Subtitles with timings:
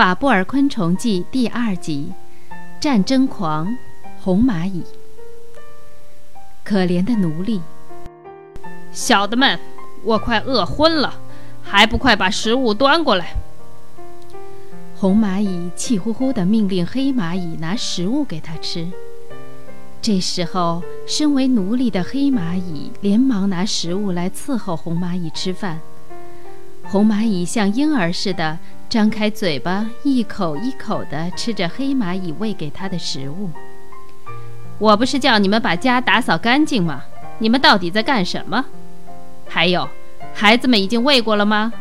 [0.00, 2.10] 法布尔昆虫记第二集：
[2.80, 3.76] 战争狂，
[4.22, 4.82] 红蚂蚁。
[6.64, 7.60] 可怜的奴隶，
[8.92, 9.60] 小的们，
[10.02, 11.12] 我快饿昏了，
[11.62, 13.34] 还不快把食物端过来！
[14.96, 18.88] 红蚂蚁气呼呼地命令黑蚂蚁拿食物给他吃。
[20.00, 25.78] 这时候，身为奴隶的黑蚂蚁连忙拿食物来伺候红蚂蚁吃饭。
[26.90, 33.48] 红蚂蚁像婴儿似的张开嘴巴，一口一口地吃着黑蚂蚁喂给它的食物。
[34.76, 37.04] 我不是叫你们把家打扫干净吗？
[37.38, 38.64] 你们到底在干什么？
[39.46, 39.88] 还有，
[40.34, 41.72] 孩子们已经喂过了吗？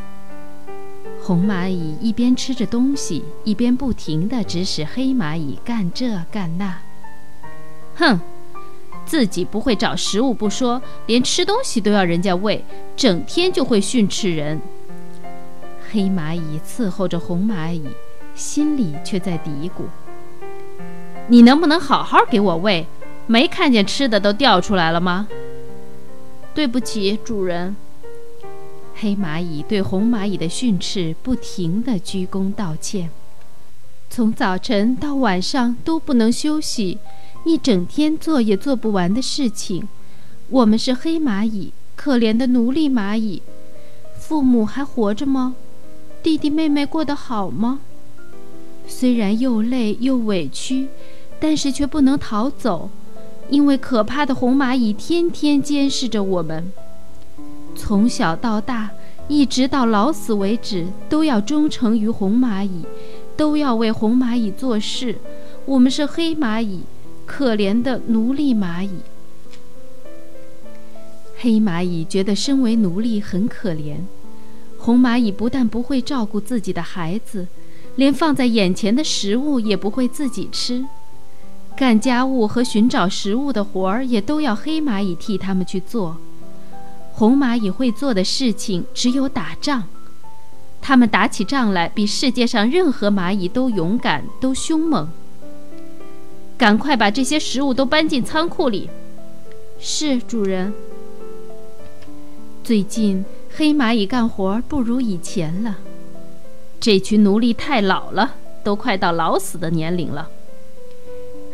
[1.23, 6.77] 红蚂蚁一边吃着东西，一边不停地指使黑蚂蚁干这干那。
[7.95, 8.19] 哼，
[9.07, 12.63] 自己不会找食物不说，连吃东西都要人家喂，
[12.95, 14.61] 整天就会训斥人。
[15.91, 17.83] 黑蚂蚁伺候着红蚂蚁，
[18.35, 19.83] 心里却在嘀咕
[21.27, 22.85] ：“你能不能好好给我喂？
[23.25, 25.27] 没看见吃的都掉出来了吗？”
[26.53, 27.75] 对不起，主人。
[28.95, 33.09] 黑蚂蚁对红蚂蚁的训斥不停地鞠躬道歉，
[34.09, 36.99] 从早晨到晚上都不能休息，
[37.45, 39.87] 一整天做也做不完的事情。
[40.49, 43.41] 我们是黑蚂蚁，可怜的奴隶蚂蚁。
[44.17, 45.55] 父母还活着吗？
[46.21, 47.79] 弟弟妹妹过得好吗？
[48.87, 50.87] 虽然又累又委屈，
[51.39, 52.89] 但是却不能逃走，
[53.49, 56.71] 因为可怕的红蚂蚁天天监视着我们。
[57.75, 58.89] 从小到大，
[59.27, 62.83] 一直到老死为止，都要忠诚于红蚂蚁，
[63.37, 65.15] 都要为红蚂蚁做事。
[65.65, 66.81] 我们是黑蚂蚁，
[67.25, 68.89] 可怜的奴隶蚂蚁。
[71.37, 73.99] 黑蚂蚁觉得身为奴隶很可怜。
[74.79, 77.47] 红蚂蚁不但不会照顾自己的孩子，
[77.95, 80.85] 连放在眼前的食物也不会自己吃，
[81.77, 86.17] 干家务和寻找食物的活儿也都要黑蚂蚁替他们去做。
[87.11, 89.83] 红蚂蚁会做的事情只有打仗，
[90.81, 95.09] 他们打起仗来比世界上任何蚂蚁都勇敢、都凶猛。
[96.57, 98.89] 赶快把这些食物都搬进仓库里。
[99.77, 100.73] 是，主人。
[102.63, 103.25] 最近。
[103.59, 105.79] 黑蚂蚁干活不如以前了，
[106.79, 110.29] 这群奴隶太老了，都快到老死的年龄了。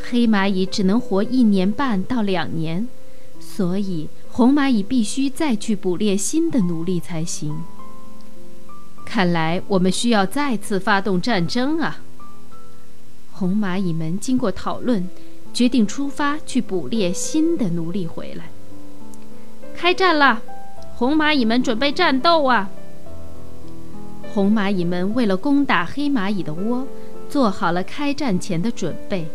[0.07, 2.87] 黑蚂蚁只能活一年半到两年，
[3.39, 7.63] 所以红蚂蚁必须再去捕猎新的奴隶才行。
[9.03, 12.01] 看来我们需要再次发动战争啊！
[13.31, 15.09] 红蚂蚁们经过讨论，
[15.51, 18.51] 决定出发去捕猎新的奴隶回来。
[19.75, 20.43] 开战了！
[20.97, 22.69] 红蚂蚁们准备战斗啊！
[24.33, 26.87] 红蚂蚁们为了攻打黑蚂蚁的窝，
[27.29, 29.27] 做好了开战前的准备。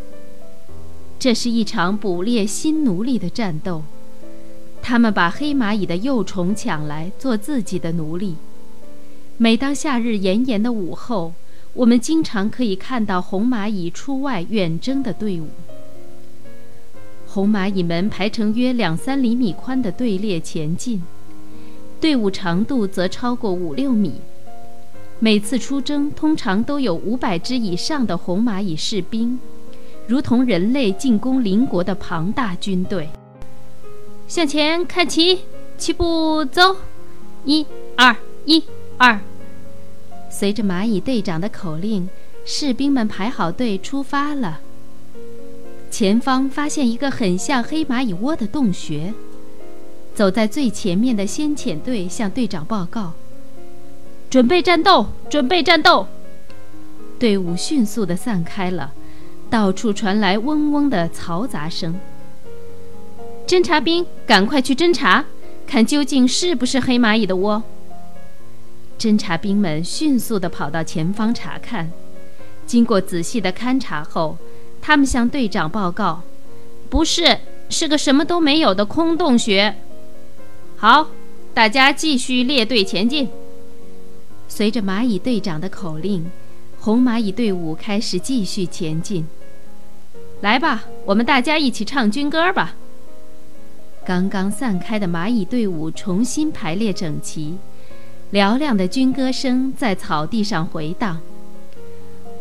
[1.19, 3.83] 这是一场捕猎新奴隶的战斗。
[4.81, 8.37] 他们把黑蚂蚁的幼虫抢来做自己的奴隶。
[9.37, 11.35] 每当夏日炎炎的午后，
[11.75, 15.49] 我们经常可以看到红蚂蚁出外远征的队伍。
[17.27, 21.03] 红蚂蚁们排成约两三厘米宽的队列前进。
[22.01, 24.15] 队伍长度则超过五六米，
[25.19, 29.39] 每次出征通常都有五百只以上的红蚂蚁士兵，
[30.07, 33.11] 如同人类进攻邻国的庞大军队。
[34.27, 35.41] 向前看齐，
[35.77, 36.77] 齐步走，
[37.45, 37.67] 一
[37.97, 38.65] 二一
[38.97, 39.21] 二。
[40.31, 42.09] 随着蚂蚁队长的口令，
[42.47, 44.61] 士兵们排好队出发了。
[45.91, 49.13] 前方发现一个很像黑蚂蚁窝的洞穴。
[50.15, 53.13] 走在最前面的先遣队向队长报告
[54.29, 56.07] ：“准备战斗，准备战斗！”
[57.19, 58.93] 队伍迅速地散开了，
[59.49, 61.99] 到处传来嗡嗡的嘈杂声。
[63.47, 65.25] 侦察兵，赶快去侦查，
[65.67, 67.63] 看究竟是不是黑蚂蚁的窝。
[68.99, 71.91] 侦察兵们迅速地跑到前方查看，
[72.67, 74.37] 经过仔细的勘察后，
[74.83, 76.23] 他们向队长报告
[76.89, 79.75] ：“不是，是个什么都没有的空洞穴。”
[80.83, 81.11] 好，
[81.53, 83.29] 大家继续列队前进。
[84.49, 86.31] 随着蚂蚁队长的口令，
[86.79, 89.27] 红蚂蚁队伍开始继续前进。
[90.41, 92.77] 来吧，我们大家一起唱军歌吧。
[94.07, 97.59] 刚刚散开的蚂蚁队伍重新排列整齐，
[98.33, 101.21] 嘹亮的军歌声在草地上回荡。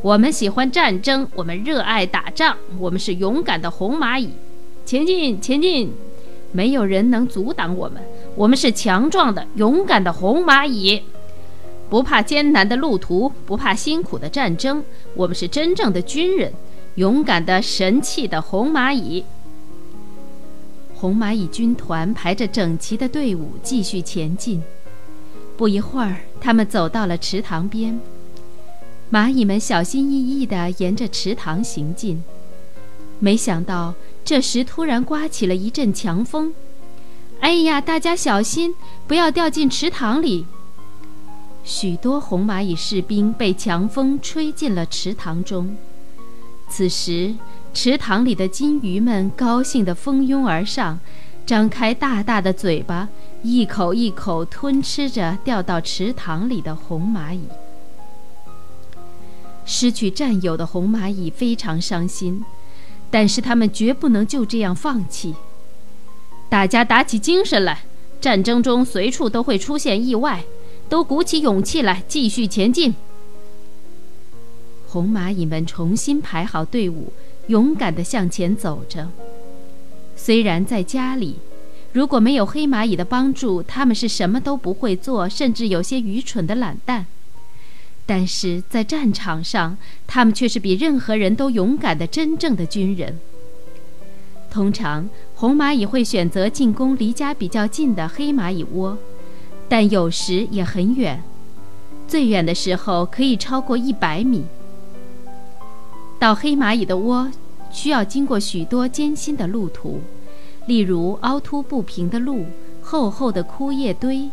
[0.01, 4.29] 我们喜欢战争，我们热爱打仗，我们是勇敢的红蚂蚁。
[4.85, 5.91] 前进，前进！
[6.51, 8.01] 没有人能阻挡我们。
[8.39, 11.03] 我们是强壮的、勇敢的红蚂蚁。
[11.89, 14.81] 不怕艰难的路途，不怕辛苦的战争，
[15.13, 16.53] 我们是真正的军人，
[16.95, 19.25] 勇敢的、神气的红蚂蚁。
[20.95, 24.63] 红蚂蚁军团排着整齐的队伍继续前进。
[25.57, 27.99] 不一会儿，他们走到了池塘边。
[29.11, 32.23] 蚂蚁们小心翼翼地沿着池塘行进。
[33.19, 36.53] 没想到，这时突然刮起了一阵强风。
[37.41, 38.75] 哎呀，大家小心，
[39.07, 40.45] 不要掉进池塘里！
[41.63, 45.75] 许多红蚂蚁士兵被强风吹进了池塘中。
[46.67, 47.33] 此时，
[47.73, 50.99] 池塘里的金鱼们高兴地蜂拥而上，
[51.45, 53.07] 张开大大的嘴巴，
[53.41, 57.43] 一口一口吞吃着掉到池塘里的红蚂蚁。
[59.65, 62.43] 失去战友的红蚂蚁非常伤心，
[63.09, 65.35] 但是他们绝不能就这样放弃。
[66.49, 67.83] 大家打起精神来，
[68.19, 70.43] 战争中随处都会出现意外。
[70.89, 72.95] 都鼓起勇气来，继续前进。
[74.87, 77.13] 红蚂蚁们重新排好队伍，
[77.45, 79.11] 勇敢地向前走着。
[80.15, 81.35] 虽然在家里，
[81.93, 87.05] 如果没有黑蚂蚁的帮助，他们是什么都不会做，甚至有些愚蠢的懒蛋。
[88.07, 93.19] 但是在战场上，他们却是比任何人都勇敢的真正的军人。
[94.49, 98.97] 通常，红蚂蚁会选择进攻离家比较近的黑蚂蚁窝。
[99.67, 101.23] 但有时也很远，
[102.07, 104.45] 最远的时候可以超过一百米。
[106.17, 107.31] 到黑蚂蚁的窝，
[107.71, 110.01] 需要经过许多艰辛的路途，
[110.65, 112.45] 例如凹凸不平的路、
[112.81, 114.31] 厚厚的枯叶堆，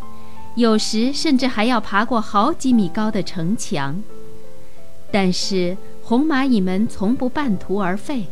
[0.55, 4.03] 有时甚至还要爬过好几米高的城墙。
[5.13, 8.25] 但是红蚂蚁们从不半途而废，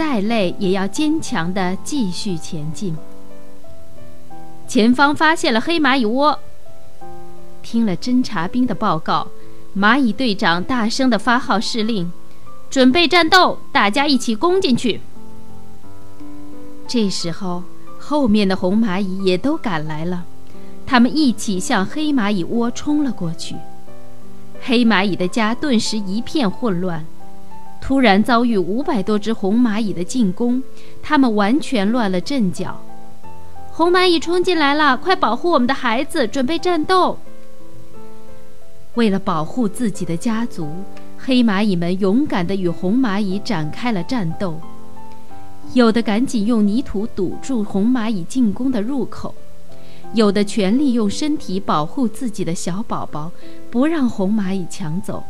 [0.00, 2.96] 再累也要坚强地继续前进。
[4.66, 6.38] 前方发现了黑蚂蚁窝。
[7.62, 9.28] 听了侦察兵的报告，
[9.76, 12.10] 蚂蚁队长大声地发号施令
[12.70, 15.02] ：“准备战斗，大家一起攻进去。”
[16.88, 17.62] 这时候，
[17.98, 20.24] 后面的红蚂蚁也都赶来了，
[20.86, 23.54] 他们一起向黑蚂蚁窝冲了过去。
[24.62, 27.04] 黑蚂蚁的家顿时一片混乱，
[27.80, 30.62] 突然遭遇五百多只红蚂蚁的进攻，
[31.02, 32.80] 他们完全乱了阵脚。
[33.72, 34.96] 红蚂蚁冲进来了！
[34.96, 37.18] 快保护我们的孩子，准备战斗。
[38.94, 40.68] 为了保护自己的家族，
[41.16, 44.60] 黑蚂蚁们勇敢地与红蚂蚁展开了战斗。
[45.72, 49.34] 有的赶紧用泥土堵住红蚂蚁进攻的入口，
[50.12, 53.30] 有的全力用身体保护自己的小宝宝，
[53.70, 55.22] 不让红蚂蚁抢走。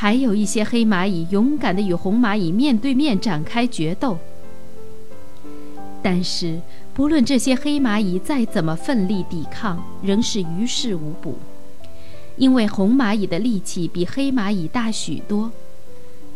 [0.00, 4.16] 还有一些黑蚂蚁勇敢地与红蚂蚁面对面展开决斗。
[6.00, 6.60] 但是。
[6.94, 11.38] 不论这些黑蚂蚁再怎么奋力抵抗，仍是于事无补，
[12.36, 15.52] 因为红蚂蚁的力气比黑蚂蚁大许多。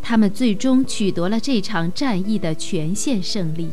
[0.01, 3.73] 他们最终取得了这场战役的全线胜利。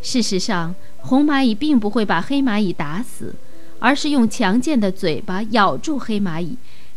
[0.00, 3.34] 事实上，红蚂蚁并不会把黑蚂蚁打死，
[3.78, 6.56] 而是用强健的嘴巴咬住黑蚂蚁，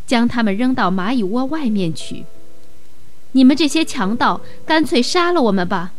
[0.10, 2.26] 将它们扔到蚂蚁窝外面去。
[3.34, 5.92] 你们这些强盗，干脆杀了我们吧！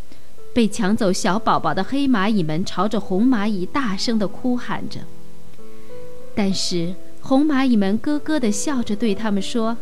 [0.52, 5.02] 被抢走小宝宝的黑蚂蚁们朝着红蚂蚁大声地哭喊着，
[6.34, 9.76] 但是红蚂蚁们咯咯地笑着对他们说：“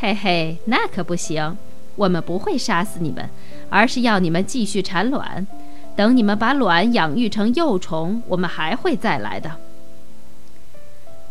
[0.00, 1.56] 嘿嘿，那可不行，
[1.94, 3.30] 我们不会杀死你们，
[3.68, 5.46] 而是要你们继续产卵。
[5.94, 9.52] 等你们把卵养育成幼虫，我们还会再来的。”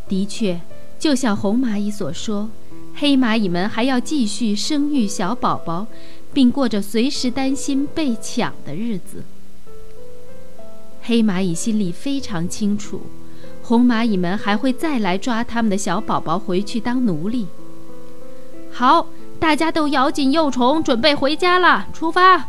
[0.07, 0.61] 的确，
[0.99, 2.49] 就像红蚂蚁所说，
[2.95, 5.87] 黑蚂蚁们还要继续生育小宝宝。
[6.31, 9.23] 并过着随时担心被抢的日子。
[11.01, 13.01] 黑蚂蚁心里非常清楚，
[13.63, 17.47] 红蚂蚁们还会再来抓他们的小宝宝回去当奴隶。
[18.71, 19.07] 好，
[19.39, 22.45] 大家都咬紧幼虫，准备回家了，出发！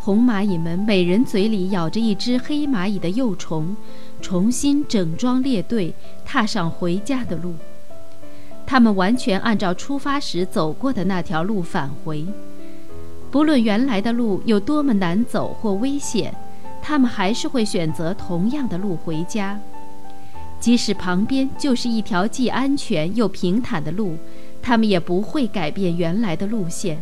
[0.00, 3.76] 红蚂蚁们每人嘴里咬着一只黑蚂蚁的幼虫，
[4.24, 5.92] 重新整装列队，
[6.24, 7.52] 踏上回家的路。
[8.64, 12.24] 他们完全按照出发时走过的那条路返回，
[13.30, 16.34] 不论原来的路有多么难走或危险，
[16.80, 19.60] 他们还是会选择同样的路回家。
[20.58, 24.16] 即使旁边就是一条既安全又平坦的路，
[24.62, 26.98] 他们也不会改变原来的路线。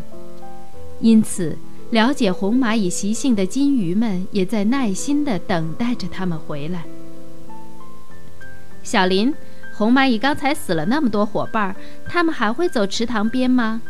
[0.99, 1.57] 因此，
[1.91, 6.85] 了解红蚂蚁习性的金鱼们也在耐心地等待着它们回来。
[8.83, 9.35] 小林。
[9.75, 11.75] 红蚂蚁刚才死了那么多伙伴，
[12.07, 13.81] 他们还会走池塘边吗？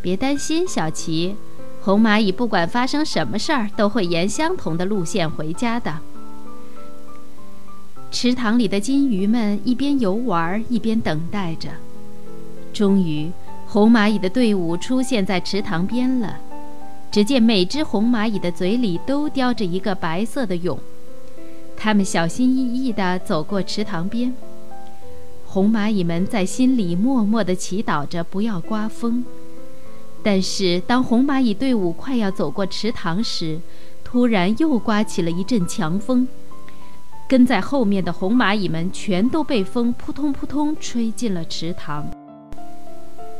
[0.00, 1.36] 别担心，小琪，
[1.82, 5.98] 红蚂蚁不管发生什么事儿，都会沿相同的路线回家的。
[8.10, 11.70] 池塘里的金鱼们一边游玩，一边等待着。
[12.72, 13.32] 终于，
[13.66, 16.38] 红蚂蚁的队伍出现在池塘边了。
[17.10, 20.78] 只见每只红蚂蚁的嘴里都叼着一个白色的蛹，
[21.84, 24.32] 他们小心翼翼地走过池塘边。
[25.44, 29.24] 红蚂蚁们在心里默默地祈祷着不要刮风。
[30.22, 33.58] 但是，当红蚂蚁队伍快要走过池塘时，
[34.04, 36.28] 突然又刮起了一阵强风，
[37.28, 42.06] 跟在后面的红蚂蚁们全都被风扑通扑通吹进了池塘。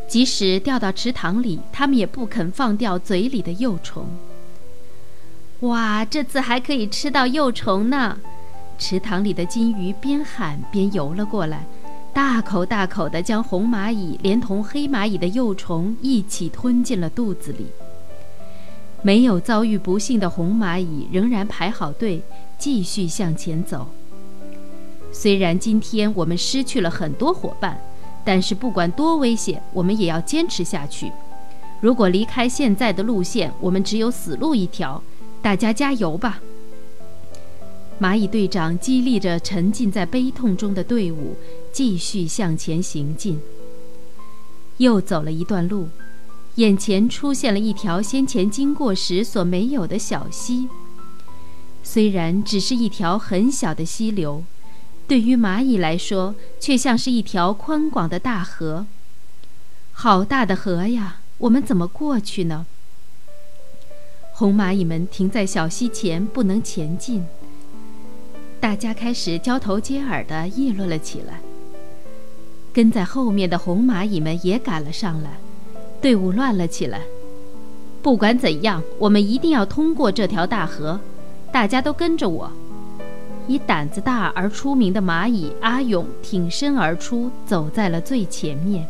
[0.08, 4.04] 即使掉到池塘里，它们也不肯放掉嘴里的幼虫。
[5.60, 8.18] 哇，这次还可以吃到幼虫呢！
[8.82, 11.64] 池塘里的金鱼边喊边游了过来，
[12.12, 17.66] 大口大口地将红蚂蚁连同黑蚂蚁的幼虫一起吞进了肚子里。
[19.02, 22.20] 没有遭遇不幸的红蚂蚁仍然排好队，
[22.58, 23.86] 继续向前走。
[25.12, 27.78] 虽然今天我们失去了很多伙伴。
[28.24, 31.10] 但是不管多危险，我们也要坚持下去。
[31.80, 35.02] 如果离开现在的路线，我们只有死路一条。
[35.40, 36.40] 大家加油吧！
[38.00, 41.36] 蚂蚁队长激励着沉浸在悲痛中的队伍，
[41.72, 43.40] 继续向前行进。
[44.78, 45.88] 又走了一段路，
[46.56, 50.68] 眼前出现了一条先前经过时所没有的小溪。
[51.84, 54.44] 虽然只是一条很小的溪流。
[55.08, 58.86] 对于蚂蚁来说，却像是一条宽广的大河。
[59.92, 61.20] 好大的河呀！
[61.38, 62.66] 我们怎么过去呢？
[64.32, 67.26] 红蚂蚁们停在小溪前，不能前进。
[68.62, 71.40] 大家开始交头接耳地议论了起来。
[72.72, 75.30] 跟在后面的红蚂蚁们也赶了上来，
[76.00, 77.00] 队伍乱了起来。
[78.02, 81.00] 不管怎样，我们一定要通过这条大河。
[81.50, 82.52] 大家都跟着我。
[83.48, 88.86] 以胆子大而出名的蚂蚁阿勇挺身而出，走在了最前面。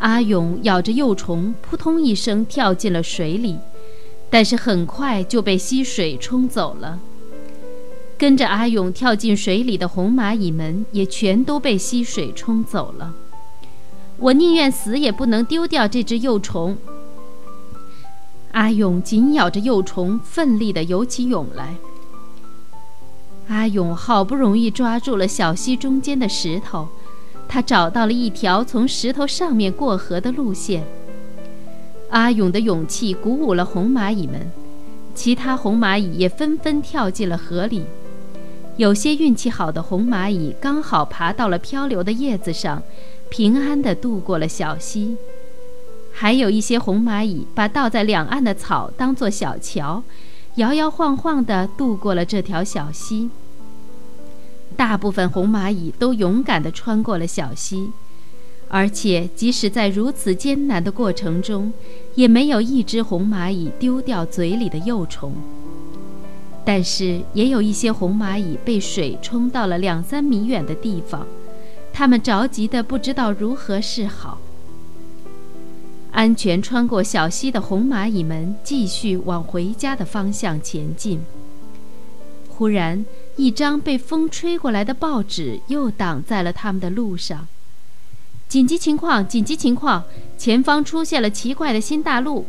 [0.00, 3.58] 阿勇咬着幼虫，扑通一声跳进了水里，
[4.28, 7.00] 但是很快就被溪水冲走了。
[8.22, 13.12] 跟着阿勇跳进水里的红蚂蚁们也全都被溪水冲走了。
[14.16, 16.78] 我宁愿死也不能丢掉这只幼虫。
[18.52, 21.74] 阿勇紧咬着幼虫，奋力地游起泳来。
[23.48, 26.86] 阿勇好不容易抓住了小溪中间的石头，
[27.48, 30.84] 他找到了一条从石头上面过河的路线。
[32.10, 34.48] 阿勇的勇气鼓舞了红蚂蚁们，
[35.12, 37.84] 其他红蚂蚁也纷纷跳进了河里。
[38.76, 42.82] 有些运气好的红蚂蚁刚好爬到了漂流的叶子上，
[43.28, 45.16] 平安地渡过了小溪。
[46.12, 50.02] 还有一些红蚂蚁把倒在两岸的草当作小桥。
[50.56, 53.30] 摇摇晃晃地渡过了这条小溪。
[54.76, 57.90] 大部分红蚂蚁都勇敢地穿过了小溪，
[58.68, 61.72] 而且即使在如此艰难的过程中，
[62.14, 65.34] 也没有一只红蚂蚁丢掉嘴里的幼虫。
[66.64, 71.26] 但是，也有一些红蚂蚁被水冲到了两三米远的地方，
[71.92, 74.38] 它们着急的不知道如何是好。
[76.12, 81.20] 安全穿过小溪的红蚂蚁们继续往回家的方向前进。
[82.48, 83.04] 忽然，
[83.36, 87.48] 一张被风吹过来的报纸又挡在了他们的路上。
[88.46, 89.26] 紧急情况！
[89.26, 90.04] 紧急情况！
[90.36, 92.46] 前方出现了奇怪的新大陆。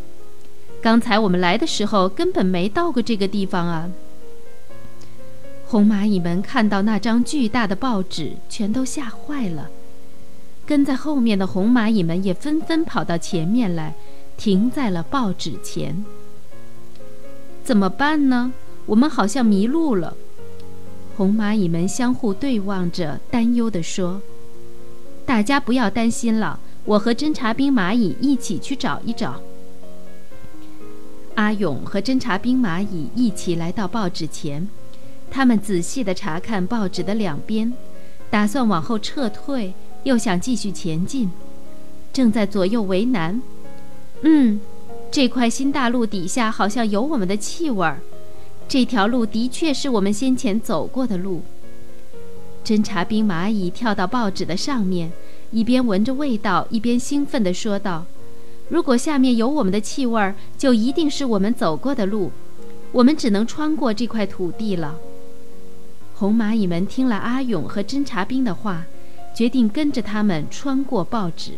[0.83, 3.89] 刚才我们来的时候根本没到过这个地方啊！
[5.65, 9.69] 红蚂蚁们看到那张巨大的报纸，全都吓坏了。
[10.65, 13.95] 跟在后面的红蚂蚁们也纷纷跑到前面来，
[14.35, 16.03] 停在了报纸前。
[17.63, 18.51] 怎么办呢？
[18.85, 20.17] 我们好像迷路了。
[21.15, 24.21] 红蚂蚁们相互对望着，担忧地说
[25.25, 29.39] ：“大家不要担心了，我和侦察兵蚂蚁一起去找一找。”
[31.35, 34.67] 阿勇和侦察兵蚂蚁一起来到报纸前，
[35.31, 37.73] 他们仔细地查看报纸的两边，
[38.29, 39.73] 打算往后撤退。
[40.03, 41.31] 又想继续前进，
[42.11, 43.41] 正在左右为难。
[44.21, 44.59] 嗯，
[45.09, 48.01] 这块新大陆底下好像有我们的气味儿。
[48.67, 51.41] 这条路的确是我们先前走过的路。
[52.65, 55.13] 侦察兵蚂蚁跳到报纸的上面，
[55.51, 58.05] 一边闻着味道，一边兴奋地说道
[58.69, 62.31] ：“如果下面有我们的气味，就一定是我们走过的路。
[62.91, 64.97] 我们只能穿过这块土地了。”
[66.15, 68.85] 红蚂蚁们听了阿勇和侦察兵的话。
[69.35, 71.53] 决定跟着他们穿过报纸。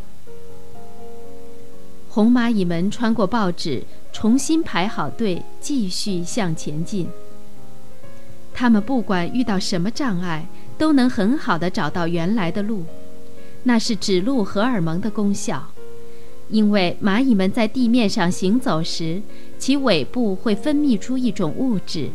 [2.07, 3.83] 红蚂蚁们穿过报纸，
[4.13, 7.09] 重新排好队，继续向前进。
[8.53, 10.47] 他们不管遇到什么障碍，
[10.77, 12.85] 都能很好的找到原来的路。
[13.63, 15.67] 那是指路荷尔蒙的功效，
[16.49, 19.21] 因为蚂蚁们在地面上行走时，
[19.57, 22.09] 其尾部会分泌出一种物质，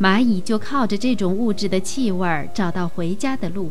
[0.00, 3.70] 蚂蚁就靠着这种物质的气味找到回家的路。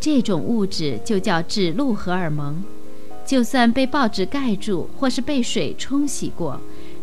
[0.00, 2.62] 这种物质就叫指路荷尔蒙。
[3.26, 6.60] 就算被报纸盖住，或是被水冲洗过，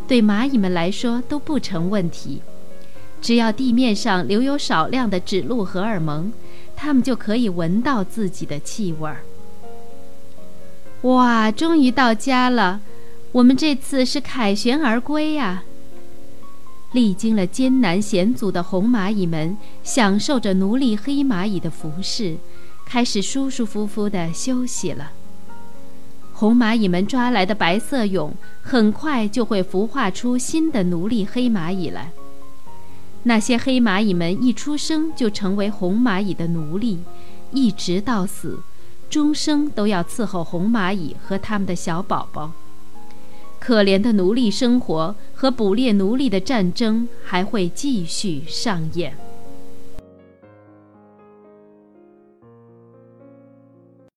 [0.08, 2.42] 对蚂蚁们来说都不成问题。
[3.20, 6.32] 只要地面上留有少量的指路荷尔蒙，
[6.76, 9.24] 它们就可以闻到自己的气味儿。
[11.02, 12.80] 哇，终于到家了！
[13.32, 15.64] 我们这次是凯旋而归呀！
[16.92, 22.38] 历经了艰难险阻的红蚂蚁们，享受着奴隶黑蚂蚁的服侍，
[22.86, 25.12] 开始舒舒服服地休息了。
[26.34, 32.12] 红蚂蚁们抓来的白色蛹，很快就会孵化出新的奴隶黑蚂蚁来。
[33.24, 37.00] 那些黑蚂蚁们一出生就成为红蚂蚁的奴隶，
[37.52, 38.60] 一直到死，
[39.12, 42.54] 终生都要伺候红蚂蚁和他们的小宝宝。
[43.60, 49.21] 可怜的奴隶生活和捕猎奴隶的战争还会继续上演。